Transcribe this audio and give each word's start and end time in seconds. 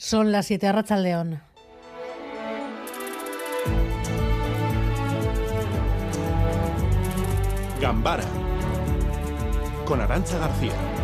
Son 0.00 0.30
las 0.30 0.46
7 0.46 0.68
a 0.68 0.96
León. 0.96 1.42
Gambara 7.80 8.22
con 9.84 10.00
Arancha 10.00 10.38
García. 10.38 10.97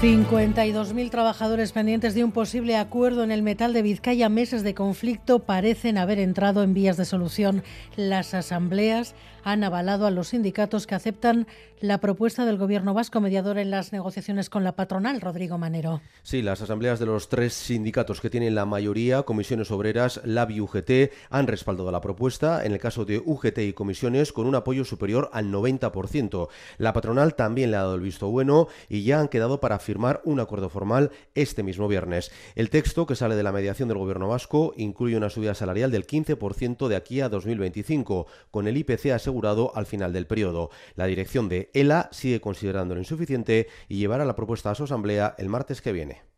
52.000 0.00 1.10
trabajadores 1.10 1.72
pendientes 1.72 2.14
de 2.14 2.22
un 2.22 2.30
posible 2.30 2.76
acuerdo 2.76 3.24
en 3.24 3.32
el 3.32 3.42
metal 3.42 3.72
de 3.72 3.82
Vizcaya. 3.82 4.28
Meses 4.28 4.62
de 4.62 4.72
conflicto 4.72 5.40
parecen 5.40 5.98
haber 5.98 6.20
entrado 6.20 6.62
en 6.62 6.72
vías 6.72 6.96
de 6.96 7.04
solución. 7.04 7.64
Las 7.96 8.32
asambleas 8.32 9.16
han 9.42 9.64
avalado 9.64 10.06
a 10.06 10.12
los 10.12 10.28
sindicatos 10.28 10.86
que 10.86 10.94
aceptan 10.94 11.48
la 11.80 11.98
propuesta 11.98 12.44
del 12.44 12.58
gobierno 12.58 12.92
vasco 12.92 13.20
mediador 13.20 13.58
en 13.58 13.70
las 13.70 13.92
negociaciones 13.92 14.50
con 14.50 14.64
la 14.64 14.72
patronal, 14.72 15.20
Rodrigo 15.20 15.58
Manero. 15.58 16.00
Sí, 16.22 16.42
las 16.42 16.60
asambleas 16.60 16.98
de 16.98 17.06
los 17.06 17.28
tres 17.28 17.54
sindicatos 17.54 18.20
que 18.20 18.30
tienen 18.30 18.54
la 18.54 18.66
mayoría, 18.66 19.22
comisiones 19.22 19.70
obreras, 19.70 20.20
LAB 20.24 20.50
y 20.50 20.60
UGT, 20.60 20.90
han 21.30 21.46
respaldado 21.46 21.90
la 21.92 22.00
propuesta, 22.00 22.64
en 22.64 22.72
el 22.72 22.78
caso 22.78 23.04
de 23.04 23.22
UGT 23.24 23.58
y 23.58 23.72
comisiones, 23.72 24.32
con 24.32 24.46
un 24.46 24.54
apoyo 24.54 24.84
superior 24.84 25.30
al 25.32 25.52
90%. 25.52 26.48
La 26.78 26.92
patronal 26.92 27.34
también 27.34 27.70
le 27.70 27.76
ha 27.76 27.82
dado 27.82 27.94
el 27.94 28.00
visto 28.00 28.28
bueno 28.28 28.68
y 28.88 29.04
ya 29.04 29.20
han 29.20 29.28
quedado 29.28 29.60
para 29.60 29.78
firmar 29.88 30.20
un 30.24 30.38
acuerdo 30.38 30.68
formal 30.68 31.12
este 31.34 31.62
mismo 31.62 31.88
viernes. 31.88 32.30
El 32.56 32.68
texto 32.68 33.06
que 33.06 33.16
sale 33.16 33.36
de 33.36 33.42
la 33.42 33.52
mediación 33.52 33.88
del 33.88 33.96
gobierno 33.96 34.28
vasco 34.28 34.74
incluye 34.76 35.16
una 35.16 35.30
subida 35.30 35.54
salarial 35.54 35.90
del 35.90 36.06
15% 36.06 36.88
de 36.88 36.96
aquí 36.96 37.22
a 37.22 37.30
2025, 37.30 38.26
con 38.50 38.68
el 38.68 38.76
IPC 38.76 39.12
asegurado 39.12 39.72
al 39.74 39.86
final 39.86 40.12
del 40.12 40.26
periodo. 40.26 40.68
La 40.94 41.06
dirección 41.06 41.48
de 41.48 41.70
ELA 41.72 42.10
sigue 42.12 42.42
considerándolo 42.42 43.00
insuficiente 43.00 43.68
y 43.88 43.96
llevará 43.96 44.26
la 44.26 44.36
propuesta 44.36 44.70
a 44.70 44.74
su 44.74 44.84
asamblea 44.84 45.34
el 45.38 45.48
martes 45.48 45.80
que 45.80 45.92
viene. 45.92 46.37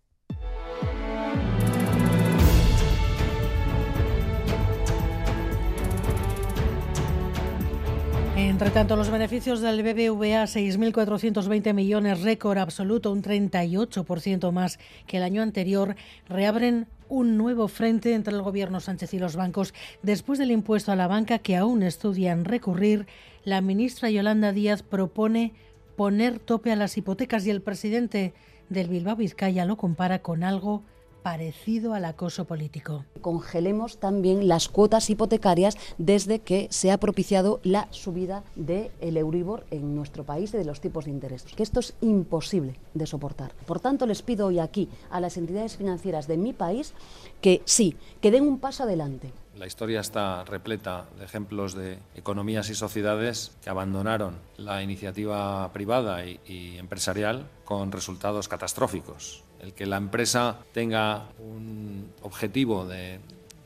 Entre 8.61 8.75
tanto, 8.75 8.94
los 8.94 9.11
beneficios 9.11 9.62
del 9.62 9.83
BBVA, 9.83 10.44
6.420 10.44 11.72
millones, 11.72 12.20
récord 12.20 12.58
absoluto, 12.58 13.11
un 13.11 13.22
38% 13.22 14.53
más 14.53 14.78
que 15.06 15.16
el 15.16 15.22
año 15.22 15.41
anterior, 15.41 15.97
reabren 16.28 16.86
un 17.08 17.38
nuevo 17.38 17.69
frente 17.69 18.12
entre 18.12 18.34
el 18.34 18.42
gobierno 18.42 18.81
Sánchez 18.81 19.14
y 19.14 19.19
los 19.19 19.34
bancos. 19.34 19.72
Después 20.03 20.38
del 20.38 20.50
impuesto 20.50 20.92
a 20.92 20.97
la 20.97 21.06
banca 21.06 21.38
que 21.38 21.56
aún 21.56 21.83
estudian 21.83 22.44
recurrir, 22.44 23.06
la 23.44 23.62
ministra 23.62 24.11
Yolanda 24.11 24.53
Díaz 24.53 24.83
propone 24.83 25.55
poner 25.97 26.38
tope 26.38 26.70
a 26.70 26.77
las 26.77 26.98
hipotecas 26.98 27.47
y 27.47 27.50
el 27.50 27.62
presidente 27.62 28.34
del 28.69 28.88
Bilbao 28.88 29.16
Vizcaya 29.16 29.64
lo 29.64 29.78
compara 29.78 30.19
con 30.19 30.44
algo 30.44 30.84
parecido 31.22 31.94
al 31.94 32.04
acoso 32.04 32.44
político. 32.44 33.04
Congelemos 33.20 33.98
también 33.98 34.48
las 34.48 34.68
cuotas 34.68 35.10
hipotecarias 35.10 35.76
desde 35.98 36.40
que 36.40 36.68
se 36.70 36.90
ha 36.90 36.98
propiciado 36.98 37.60
la 37.62 37.88
subida 37.90 38.42
del 38.56 38.90
el 39.00 39.16
Euribor 39.16 39.64
en 39.70 39.94
nuestro 39.94 40.24
país 40.24 40.52
y 40.54 40.58
de 40.58 40.64
los 40.64 40.80
tipos 40.80 41.04
de 41.04 41.10
interés, 41.10 41.44
que 41.44 41.62
esto 41.62 41.80
es 41.80 41.94
imposible 42.00 42.76
de 42.94 43.06
soportar. 43.06 43.52
Por 43.66 43.80
tanto, 43.80 44.06
les 44.06 44.22
pido 44.22 44.46
hoy 44.46 44.58
aquí 44.58 44.88
a 45.10 45.20
las 45.20 45.36
entidades 45.36 45.76
financieras 45.76 46.26
de 46.26 46.36
mi 46.36 46.52
país 46.52 46.92
que 47.41 47.62
sí, 47.64 47.96
que 48.20 48.30
den 48.30 48.46
un 48.46 48.58
paso 48.58 48.84
adelante. 48.84 49.32
La 49.56 49.67
historia 49.67 50.01
está 50.01 50.45
repleta 50.45 51.06
de 51.19 51.25
ejemplos 51.25 51.75
de 51.75 51.98
economías 52.15 52.70
y 52.70 52.75
sociedades 52.75 53.53
que 53.62 53.70
abandonaron 53.70 54.37
la 54.56 54.83
iniciativa 54.83 55.73
privada 55.73 56.25
y, 56.25 56.77
empresarial 56.79 57.47
con 57.65 57.93
resultados 57.93 58.48
catastróficos 58.48 59.45
el 59.61 59.75
que 59.75 59.87
la 59.87 59.97
empresa 59.97 60.59
tenga 60.73 61.28
un 61.39 62.12
objetivo 62.23 62.87
de 62.87 63.21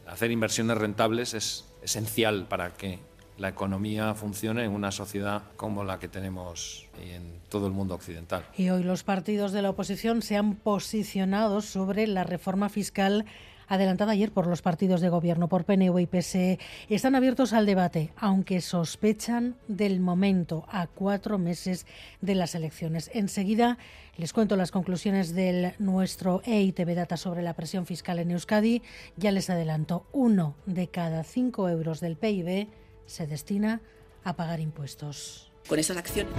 hacer 0.07 0.31
inversiones 0.31 0.77
rentables 0.77 1.35
es 1.35 1.65
esencial 1.83 2.47
para 2.49 2.75
que 2.75 2.99
la 3.39 3.49
economía 3.49 4.15
funcione 4.15 4.65
en 4.65 4.71
una 4.73 4.93
sociedad 4.93 5.43
como 5.57 5.83
la 5.83 5.99
que 5.99 6.09
tenemos 6.09 6.87
en 7.01 7.41
todo 7.49 7.67
el 7.67 7.73
mundo 7.73 7.95
occidental. 7.95 8.45
Y 8.57 8.71
hoy 8.71 8.85
los 8.85 9.03
partidos 9.03 9.53
de 9.53 9.63
la 9.63 9.71
oposición 9.71 10.23
se 10.23 10.37
han 10.37 10.55
posicionado 10.55 11.61
sobre 11.61 12.07
la 12.07 12.23
reforma 12.23 12.69
fiscal 12.69 13.25
adelantada 13.69 14.13
ayer 14.13 14.33
por 14.33 14.47
los 14.47 14.63
partidos 14.63 15.01
de 15.01 15.09
gobierno, 15.09 15.49
por 15.49 15.65
PNV 15.65 15.99
y 16.01 16.07
PSE, 16.07 16.59
están 16.89 17.15
abiertos 17.15 17.53
al 17.53 17.67
debate, 17.67 18.13
aunque 18.17 18.61
sospechan 18.61 19.57
del 19.69 20.01
momento 20.01 20.67
a 20.69 20.87
cuatro 20.87 21.39
meses 21.39 21.87
de 22.21 22.35
las 22.35 22.55
elecciones. 22.55 23.11
Enseguida 23.15 23.79
les 24.17 24.33
cuento 24.33 24.57
las 24.57 24.71
conclusiones 24.71 25.35
del 25.35 25.75
nuestro 25.79 26.41
EITB 26.45 26.95
Data 26.95 27.17
sobre 27.17 27.43
la 27.43 27.55
presión 27.55 27.87
fiscal 27.87 28.19
en 28.19 28.31
Euskadi. 28.31 28.83
Ya 29.17 29.33
les 29.33 29.51
adelanto, 29.51 30.07
uno 30.13 30.55
de 30.67 30.89
cada 30.89 31.25
cinco 31.25 31.69
euros 31.69 32.01
del 32.01 32.17
PIB 32.17 32.69
se 33.07 33.27
destina 33.27 33.81
a 34.23 34.37
pagar 34.37 34.61
impuestos. 34.61 35.51
Con 35.69 35.79
esas 35.79 35.97
acciones. 35.97 36.33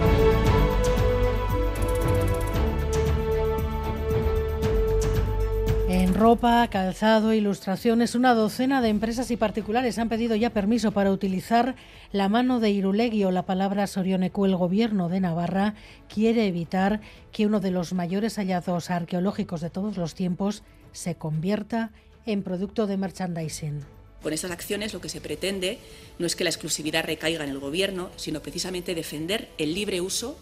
Ropa, 6.16 6.66
calzado, 6.68 7.34
ilustraciones, 7.34 8.14
una 8.14 8.34
docena 8.34 8.80
de 8.80 8.88
empresas 8.88 9.30
y 9.30 9.36
particulares 9.36 9.98
han 9.98 10.08
pedido 10.08 10.34
ya 10.34 10.50
permiso 10.50 10.92
para 10.92 11.12
utilizar 11.12 11.76
la 12.10 12.28
mano 12.28 12.58
de 12.58 12.70
Irulegui 12.70 13.24
o 13.24 13.30
la 13.30 13.44
palabra 13.44 13.86
Sorionecu. 13.86 14.46
El 14.46 14.56
gobierno 14.56 15.08
de 15.08 15.20
Navarra 15.20 15.74
quiere 16.08 16.46
evitar 16.46 17.00
que 17.32 17.46
uno 17.46 17.60
de 17.60 17.70
los 17.70 17.92
mayores 17.92 18.36
hallazgos 18.36 18.90
arqueológicos 18.90 19.60
de 19.60 19.70
todos 19.70 19.98
los 19.98 20.14
tiempos 20.14 20.62
se 20.92 21.16
convierta 21.16 21.92
en 22.24 22.42
producto 22.42 22.86
de 22.86 22.96
merchandising. 22.96 23.84
Con 24.22 24.32
esas 24.32 24.50
acciones 24.50 24.94
lo 24.94 25.00
que 25.00 25.10
se 25.10 25.20
pretende 25.20 25.78
no 26.18 26.26
es 26.26 26.34
que 26.34 26.44
la 26.44 26.50
exclusividad 26.50 27.04
recaiga 27.04 27.44
en 27.44 27.50
el 27.50 27.58
gobierno, 27.58 28.10
sino 28.16 28.40
precisamente 28.40 28.94
defender 28.94 29.50
el 29.58 29.74
libre 29.74 30.00
uso 30.00 30.38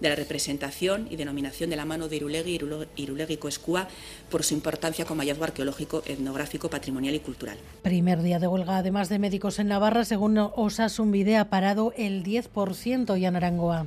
de 0.00 0.08
la 0.08 0.14
representación 0.14 1.06
y 1.10 1.16
denominación 1.16 1.70
de 1.70 1.76
la 1.76 1.84
mano 1.84 2.08
de 2.08 2.16
Irulegui 2.16 2.58
y 2.96 3.02
Irulegui 3.02 3.36
Coescúa 3.36 3.88
por 4.30 4.42
su 4.42 4.54
importancia 4.54 5.04
como 5.04 5.22
hallazgo 5.22 5.44
arqueológico, 5.44 6.02
etnográfico, 6.06 6.68
patrimonial 6.70 7.14
y 7.14 7.20
cultural. 7.20 7.56
Primer 7.82 8.22
día 8.22 8.38
de 8.38 8.46
huelga, 8.46 8.78
además 8.78 9.08
de 9.08 9.18
médicos 9.18 9.58
en 9.58 9.68
Navarra, 9.68 10.04
según 10.04 10.38
Osasun 10.38 11.14
ha 11.36 11.44
parado 11.48 11.92
el 11.96 12.24
10% 12.24 13.18
y 13.18 13.26
en 13.26 13.36
Arangoa. 13.36 13.86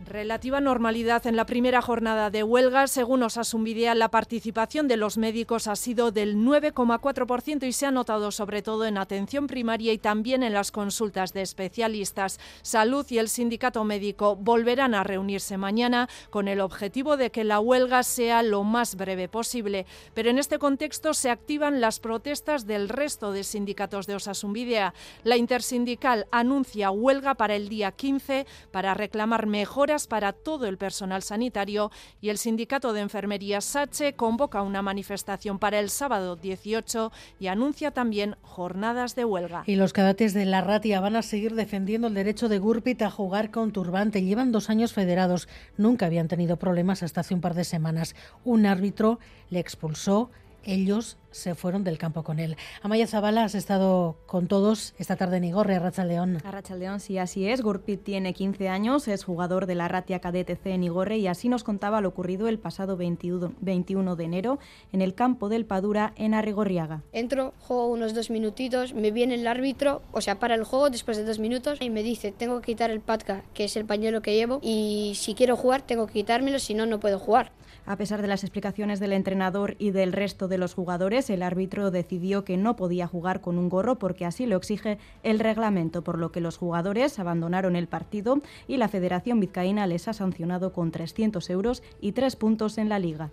Relativa 0.00 0.60
normalidad 0.60 1.26
en 1.26 1.36
la 1.36 1.46
primera 1.46 1.80
jornada 1.80 2.28
de 2.28 2.42
huelga. 2.42 2.88
Según 2.88 3.22
Osasunvidea, 3.22 3.94
la 3.94 4.10
participación 4.10 4.86
de 4.86 4.98
los 4.98 5.16
médicos 5.16 5.66
ha 5.66 5.76
sido 5.76 6.10
del 6.10 6.36
9,4% 6.36 7.66
y 7.66 7.72
se 7.72 7.86
ha 7.86 7.90
notado 7.90 8.30
sobre 8.30 8.60
todo 8.60 8.84
en 8.84 8.98
atención 8.98 9.46
primaria 9.46 9.92
y 9.92 9.98
también 9.98 10.42
en 10.42 10.52
las 10.52 10.72
consultas 10.72 11.32
de 11.32 11.40
especialistas. 11.42 12.38
Salud 12.60 13.06
y 13.08 13.18
el 13.18 13.28
sindicato 13.28 13.82
médico 13.84 14.36
volverán 14.36 14.94
a 14.94 15.04
reunirse 15.04 15.56
mañana 15.56 16.08
con 16.28 16.48
el 16.48 16.60
objetivo 16.60 17.16
de 17.16 17.30
que 17.30 17.44
la 17.44 17.60
huelga 17.60 18.02
sea 18.02 18.42
lo 18.42 18.62
más 18.62 18.96
breve 18.96 19.28
posible. 19.28 19.86
Pero 20.12 20.28
en 20.28 20.38
este 20.38 20.58
contexto 20.58 21.14
se 21.14 21.30
activan 21.30 21.80
las 21.80 21.98
protestas 22.00 22.66
del 22.66 22.90
resto 22.90 23.32
de 23.32 23.44
sindicatos 23.44 24.06
de 24.06 24.16
Osasunvidea. 24.16 24.92
La 25.22 25.38
intersindical 25.38 26.26
anuncia 26.30 26.90
huelga 26.90 27.34
para 27.36 27.54
el 27.54 27.70
día 27.70 27.92
15 27.92 28.46
para 28.70 28.92
reclamar 28.92 29.46
mejoras 29.84 30.06
para 30.06 30.32
todo 30.32 30.66
el 30.66 30.78
personal 30.78 31.22
sanitario 31.22 31.90
y 32.22 32.30
el 32.30 32.38
sindicato 32.38 32.94
de 32.94 33.02
enfermería 33.02 33.60
SACHE 33.60 34.14
convoca 34.14 34.62
una 34.62 34.80
manifestación 34.80 35.58
para 35.58 35.78
el 35.78 35.90
sábado 35.90 36.36
18 36.36 37.12
y 37.38 37.48
anuncia 37.48 37.90
también 37.90 38.36
jornadas 38.40 39.14
de 39.14 39.26
huelga. 39.26 39.62
Y 39.66 39.76
los 39.76 39.92
cadetes 39.92 40.32
de 40.32 40.46
la 40.46 40.62
Ratia 40.62 41.00
van 41.00 41.16
a 41.16 41.22
seguir 41.22 41.54
defendiendo 41.54 42.06
el 42.06 42.14
derecho 42.14 42.48
de 42.48 42.58
Gurpit 42.58 43.02
a 43.02 43.10
jugar 43.10 43.50
con 43.50 43.72
turbante. 43.72 44.22
Llevan 44.22 44.52
dos 44.52 44.70
años 44.70 44.94
federados. 44.94 45.48
Nunca 45.76 46.06
habían 46.06 46.28
tenido 46.28 46.56
problemas 46.56 47.02
hasta 47.02 47.20
hace 47.20 47.34
un 47.34 47.42
par 47.42 47.52
de 47.52 47.64
semanas. 47.64 48.14
Un 48.42 48.64
árbitro 48.64 49.18
le 49.50 49.60
expulsó. 49.60 50.30
Ellos 50.64 51.16
se 51.30 51.54
fueron 51.54 51.82
del 51.84 51.98
campo 51.98 52.22
con 52.22 52.38
él. 52.38 52.56
Amaya 52.82 53.06
Zabala, 53.06 53.44
has 53.44 53.54
estado 53.54 54.16
con 54.26 54.46
todos 54.46 54.94
esta 54.98 55.16
tarde 55.16 55.38
en 55.38 55.44
Igorre, 55.44 55.78
Racha 55.78 56.04
León. 56.04 56.38
Racha 56.44 56.76
León, 56.76 57.00
sí, 57.00 57.18
así 57.18 57.48
es. 57.48 57.60
Gurpit 57.60 58.02
tiene 58.02 58.32
15 58.34 58.68
años, 58.68 59.08
es 59.08 59.24
jugador 59.24 59.66
de 59.66 59.74
la 59.74 59.88
Ratia 59.88 60.20
KDTC 60.20 60.66
en 60.66 60.84
Igorre 60.84 61.18
y 61.18 61.26
así 61.26 61.48
nos 61.48 61.64
contaba 61.64 62.00
lo 62.00 62.08
ocurrido 62.08 62.48
el 62.48 62.58
pasado 62.58 62.96
21 62.96 64.16
de 64.16 64.24
enero 64.24 64.58
en 64.92 65.02
el 65.02 65.14
campo 65.14 65.48
del 65.48 65.66
Padura 65.66 66.12
en 66.16 66.34
Arrigorriaga. 66.34 67.02
Entro, 67.12 67.52
juego 67.58 67.88
unos 67.88 68.14
dos 68.14 68.30
minutitos, 68.30 68.94
me 68.94 69.10
viene 69.10 69.34
el 69.34 69.46
árbitro, 69.46 70.02
o 70.12 70.20
sea, 70.20 70.38
para 70.38 70.54
el 70.54 70.64
juego 70.64 70.90
después 70.90 71.16
de 71.16 71.24
dos 71.24 71.40
minutos 71.40 71.78
y 71.80 71.90
me 71.90 72.02
dice, 72.02 72.32
tengo 72.32 72.60
que 72.60 72.66
quitar 72.66 72.90
el 72.90 73.00
patka, 73.00 73.42
que 73.54 73.64
es 73.64 73.76
el 73.76 73.84
pañuelo 73.84 74.22
que 74.22 74.34
llevo, 74.34 74.60
y 74.62 75.14
si 75.16 75.34
quiero 75.34 75.56
jugar 75.56 75.82
tengo 75.82 76.06
que 76.06 76.14
quitármelo, 76.14 76.58
si 76.58 76.74
no, 76.74 76.86
no 76.86 77.00
puedo 77.00 77.18
jugar. 77.18 77.50
A 77.86 77.96
pesar 77.96 78.22
de 78.22 78.28
las 78.28 78.44
explicaciones 78.44 79.00
del 79.00 79.12
entrenador 79.12 79.76
y 79.78 79.90
del 79.90 80.12
resto 80.12 80.48
de 80.48 80.58
los 80.58 80.74
jugadores, 80.74 81.30
el 81.30 81.42
árbitro 81.42 81.90
decidió 81.90 82.44
que 82.44 82.56
no 82.56 82.76
podía 82.76 83.06
jugar 83.06 83.40
con 83.40 83.58
un 83.58 83.68
gorro 83.68 83.98
porque 83.98 84.24
así 84.24 84.46
lo 84.46 84.56
exige 84.56 84.98
el 85.22 85.38
reglamento, 85.38 86.02
por 86.02 86.18
lo 86.18 86.32
que 86.32 86.40
los 86.40 86.56
jugadores 86.56 87.18
abandonaron 87.18 87.76
el 87.76 87.88
partido 87.88 88.40
y 88.68 88.76
la 88.76 88.88
Federación 88.88 89.40
Vizcaína 89.40 89.86
les 89.86 90.08
ha 90.08 90.12
sancionado 90.12 90.72
con 90.72 90.90
300 90.90 91.48
euros 91.50 91.82
y 92.00 92.12
tres 92.12 92.36
puntos 92.36 92.78
en 92.78 92.88
la 92.88 92.98
liga. 92.98 93.30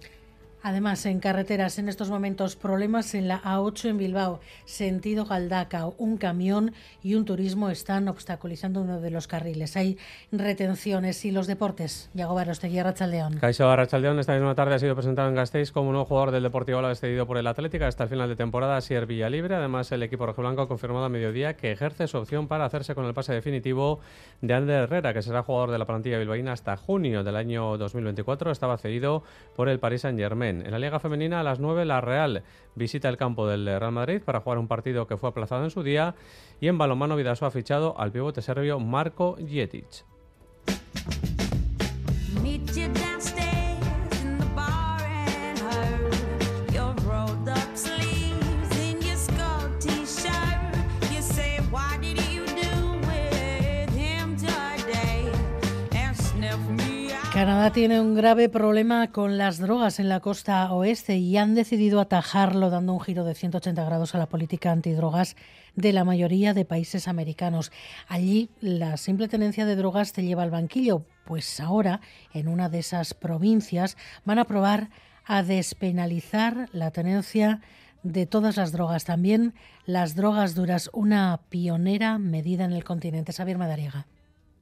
Además, 0.63 1.05
en 1.05 1.19
carreteras 1.19 1.79
en 1.79 1.89
estos 1.89 2.09
momentos 2.09 2.55
problemas 2.55 3.15
en 3.15 3.27
la 3.27 3.41
A8 3.41 3.89
en 3.89 3.97
Bilbao, 3.97 4.39
sentido 4.65 5.25
Galdacao. 5.25 5.95
Un 5.97 6.17
camión 6.17 6.73
y 7.01 7.15
un 7.15 7.25
turismo 7.25 7.69
están 7.69 8.07
obstaculizando 8.07 8.81
uno 8.81 9.01
de 9.01 9.09
los 9.09 9.27
carriles. 9.27 9.75
Hay 9.75 9.97
retenciones 10.31 11.25
y 11.25 11.31
los 11.31 11.47
deportes. 11.47 12.09
Yago 12.13 12.35
Barostegui, 12.35 12.81
Rachaldeón. 12.81 13.39
Caixo 13.39 13.75
Rachaldeón 13.75 14.19
esta 14.19 14.33
misma 14.33 14.53
tarde 14.53 14.75
ha 14.75 14.79
sido 14.79 14.95
presentado 14.95 15.29
en 15.29 15.35
Gasteiz 15.35 15.71
como 15.71 15.91
nuevo 15.91 16.05
jugador 16.05 16.31
del 16.31 16.43
Deportivo 16.43 16.79
Ala 16.79 16.89
despedido 16.89 17.25
por 17.25 17.37
el 17.37 17.47
Atlético 17.47 17.85
hasta 17.85 18.03
el 18.03 18.09
final 18.09 18.29
de 18.29 18.35
temporada, 18.35 18.79
Sier 18.81 19.05
Villalibre. 19.07 19.55
Además, 19.55 19.91
el 19.91 20.03
equipo 20.03 20.25
rojiblanco 20.25 20.61
ha 20.61 20.67
confirmado 20.67 21.05
a 21.05 21.09
mediodía 21.09 21.55
que 21.55 21.71
ejerce 21.71 22.07
su 22.07 22.17
opción 22.17 22.47
para 22.47 22.65
hacerse 22.65 22.93
con 22.93 23.05
el 23.05 23.13
pase 23.13 23.33
definitivo 23.33 23.99
de 24.41 24.53
Ander 24.53 24.83
Herrera, 24.83 25.13
que 25.13 25.21
será 25.21 25.41
jugador 25.41 25.71
de 25.71 25.79
la 25.79 25.85
plantilla 25.85 26.19
bilbaína 26.19 26.51
hasta 26.53 26.77
junio 26.77 27.23
del 27.23 27.35
año 27.35 27.77
2024. 27.77 28.51
Estaba 28.51 28.77
cedido 28.77 29.23
por 29.55 29.67
el 29.69 29.79
Paris 29.79 30.01
Saint-Germain. 30.01 30.50
En 30.59 30.71
la 30.71 30.79
Liga 30.79 30.99
Femenina 30.99 31.39
a 31.39 31.43
las 31.43 31.59
9 31.59 31.85
la 31.85 32.01
Real 32.01 32.43
visita 32.75 33.07
el 33.07 33.17
campo 33.17 33.47
del 33.47 33.65
Real 33.65 33.91
Madrid 33.91 34.21
para 34.23 34.41
jugar 34.41 34.59
un 34.59 34.67
partido 34.67 35.07
que 35.07 35.17
fue 35.17 35.29
aplazado 35.29 35.63
en 35.63 35.71
su 35.71 35.81
día 35.81 36.15
y 36.59 36.67
en 36.67 36.77
balonmano 36.77 37.15
Vidaso 37.15 37.45
ha 37.45 37.51
fichado 37.51 37.99
al 37.99 38.11
pivote 38.11 38.41
serbio 38.41 38.79
Marco 38.79 39.37
Jetic. 39.37 40.05
Canadá 57.33 57.71
tiene 57.71 58.01
un 58.01 58.13
grave 58.13 58.49
problema 58.49 59.09
con 59.13 59.37
las 59.37 59.57
drogas 59.57 60.01
en 60.01 60.09
la 60.09 60.19
costa 60.19 60.69
oeste 60.73 61.15
y 61.15 61.37
han 61.37 61.55
decidido 61.55 62.01
atajarlo 62.01 62.69
dando 62.69 62.91
un 62.91 62.99
giro 62.99 63.23
de 63.23 63.35
180 63.35 63.85
grados 63.85 64.13
a 64.13 64.17
la 64.17 64.27
política 64.27 64.73
antidrogas 64.73 65.37
de 65.73 65.93
la 65.93 66.03
mayoría 66.03 66.53
de 66.53 66.65
países 66.65 67.07
americanos. 67.07 67.71
Allí 68.09 68.49
la 68.59 68.97
simple 68.97 69.29
tenencia 69.29 69.65
de 69.65 69.77
drogas 69.77 70.11
te 70.11 70.23
lleva 70.23 70.43
al 70.43 70.51
banquillo, 70.51 71.05
pues 71.23 71.61
ahora 71.61 72.01
en 72.33 72.49
una 72.49 72.67
de 72.67 72.79
esas 72.79 73.13
provincias 73.13 73.95
van 74.25 74.37
a 74.37 74.45
probar 74.45 74.89
a 75.25 75.41
despenalizar 75.41 76.67
la 76.73 76.91
tenencia 76.91 77.61
de 78.03 78.25
todas 78.25 78.57
las 78.57 78.73
drogas, 78.73 79.05
también 79.05 79.53
las 79.85 80.15
drogas 80.15 80.53
duras, 80.53 80.89
una 80.91 81.39
pionera 81.47 82.17
medida 82.17 82.65
en 82.65 82.73
el 82.73 82.83
continente. 82.83 83.31
Xavier 83.31 83.57
Madariaga. 83.57 84.05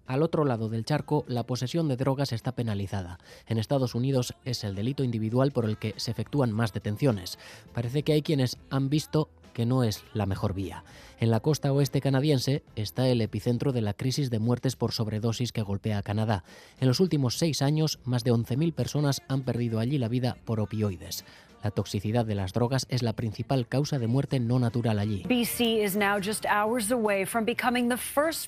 Al 0.09 0.23
otro 0.23 0.43
lado 0.43 0.69
del 0.69 0.85
charco, 0.85 1.23
la 1.27 1.43
posesión 1.43 1.87
de 1.87 1.95
drogas 1.95 2.33
está 2.33 2.53
penalizada. 2.53 3.19
En 3.45 3.59
Estados 3.59 3.93
Unidos 3.93 4.33
es 4.43 4.63
el 4.63 4.73
delito 4.73 5.03
individual 5.03 5.51
por 5.51 5.65
el 5.65 5.77
que 5.77 5.93
se 5.97 6.09
efectúan 6.09 6.51
más 6.51 6.73
detenciones. 6.73 7.37
Parece 7.75 8.01
que 8.01 8.13
hay 8.13 8.23
quienes 8.23 8.57
han 8.71 8.89
visto 8.89 9.29
que 9.53 9.67
no 9.67 9.83
es 9.83 10.03
la 10.15 10.25
mejor 10.25 10.55
vía. 10.55 10.83
En 11.19 11.29
la 11.29 11.41
costa 11.41 11.71
oeste 11.71 12.01
canadiense 12.01 12.63
está 12.75 13.07
el 13.07 13.21
epicentro 13.21 13.71
de 13.71 13.81
la 13.81 13.93
crisis 13.93 14.31
de 14.31 14.39
muertes 14.39 14.75
por 14.75 14.93
sobredosis 14.93 15.51
que 15.51 15.61
golpea 15.61 15.99
a 15.99 16.03
Canadá. 16.03 16.43
En 16.79 16.87
los 16.87 16.99
últimos 17.01 17.37
seis 17.37 17.61
años, 17.61 17.99
más 18.03 18.23
de 18.23 18.33
11.000 18.33 18.73
personas 18.73 19.21
han 19.27 19.43
perdido 19.43 19.77
allí 19.77 19.99
la 19.99 20.07
vida 20.07 20.37
por 20.43 20.59
opioides. 20.59 21.23
La 21.63 21.71
toxicidad 21.71 22.25
de 22.25 22.35
las 22.35 22.53
drogas 22.53 22.85
es 22.89 23.03
la 23.03 23.13
principal 23.13 23.67
causa 23.67 23.99
de 23.99 24.07
muerte 24.07 24.39
no 24.39 24.59
natural 24.59 24.99
allí. 24.99 25.23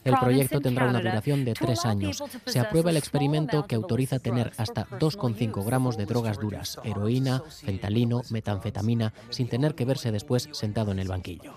El 0.04 0.18
proyecto 0.20 0.62
tendrá 0.62 0.88
una 0.88 1.00
duración 1.00 1.46
de 1.46 1.54
tres 1.54 1.86
años. 1.86 2.24
Se 2.46 2.60
aprueba 2.60 2.92
el 2.92 2.98
experimento 2.98 3.66
que 3.68 3.76
autoriza 3.76 4.20
tener 4.20 4.52
hasta 4.58 4.88
2,5 4.88 5.66
gramos 5.66 5.98
de 5.98 6.06
drogas 6.06 6.40
duras, 6.40 6.80
heroína, 6.84 7.44
fentalino, 7.64 8.22
metanfetamina, 8.30 9.14
sin 9.30 9.48
tener 9.48 9.76
que 9.76 9.86
verse 9.86 10.12
después 10.12 10.50
sentado 10.52 10.92
en 10.92 11.00
el 11.00 11.08
banquillo. 11.08 11.56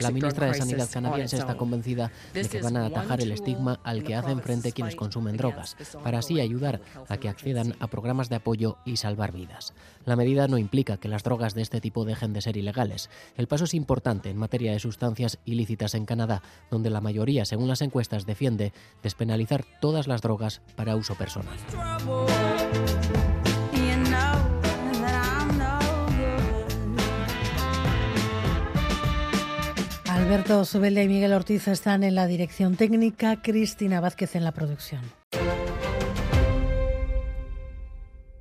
La 0.00 0.10
ministra 0.12 0.46
de 0.46 0.54
Sanidad 0.54 0.88
canadiense 0.88 1.36
está 1.38 1.56
convencida 1.56 2.12
de 2.32 2.48
que 2.48 2.62
van 2.62 2.76
a 2.76 2.86
atajar 2.86 3.20
el 3.20 3.32
estigma 3.32 3.80
al 3.82 4.04
que 4.04 4.14
hacen 4.14 4.40
frente 4.40 4.70
quienes 4.70 4.94
consumen 4.94 5.36
drogas, 5.36 5.76
para 6.04 6.20
así 6.20 6.40
ayudar 6.40 6.80
a 7.08 7.16
que 7.16 7.28
accedan 7.28 7.74
a 7.80 7.88
programas 7.88 8.28
de 8.28 8.36
apoyo 8.36 8.78
y 8.84 8.96
salvar 8.96 9.32
vidas. 9.32 9.74
La 10.04 10.14
medida 10.14 10.46
no 10.46 10.56
implica 10.56 10.98
que 10.98 11.08
las 11.08 11.24
drogas 11.24 11.54
de 11.54 11.62
este 11.62 11.80
tipo 11.80 12.04
dejen 12.04 12.32
de 12.32 12.40
ser 12.40 12.56
ilegales. 12.56 13.10
El 13.36 13.48
paso 13.48 13.64
es 13.64 13.74
importante 13.74 14.30
en 14.30 14.36
materia 14.36 14.70
de 14.70 14.78
sustancias 14.78 15.38
ilícitas 15.44 15.94
en 15.94 16.06
Canadá, 16.06 16.42
donde 16.70 16.90
la 16.90 17.00
mayoría, 17.00 17.44
según 17.44 17.66
las 17.66 17.82
encuestas, 17.82 18.24
defiende 18.24 18.72
despenalizar 19.02 19.64
todas 19.80 20.06
las 20.06 20.22
drogas 20.22 20.60
para 20.76 20.94
uso 20.94 21.16
personal. 21.16 21.56
Alberto 30.30 30.64
Subelda 30.64 31.02
y 31.02 31.08
Miguel 31.08 31.32
Ortiz 31.32 31.66
están 31.66 32.04
en 32.04 32.14
la 32.14 32.28
dirección 32.28 32.76
técnica, 32.76 33.42
Cristina 33.42 34.00
Vázquez 34.00 34.36
en 34.36 34.44
la 34.44 34.52
producción. 34.52 35.00